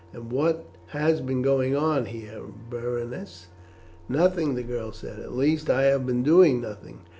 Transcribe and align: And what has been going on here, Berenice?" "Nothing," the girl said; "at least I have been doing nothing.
And 0.13 0.31
what 0.31 0.65
has 0.87 1.21
been 1.21 1.43
going 1.43 1.75
on 1.75 2.07
here, 2.07 2.41
Berenice?" 2.71 3.49
"Nothing," 4.09 4.55
the 4.55 4.63
girl 4.63 4.91
said; 4.91 5.19
"at 5.19 5.33
least 5.35 5.69
I 5.69 5.83
have 5.83 6.07
been 6.07 6.23
doing 6.23 6.59
nothing. 6.59 7.01